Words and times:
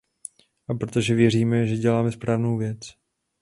A 0.69 0.73
protože 0.73 1.15
věříme, 1.15 1.67
že 1.67 1.75
děláme 1.77 2.11
správnou 2.11 2.57
věc. 2.57 2.79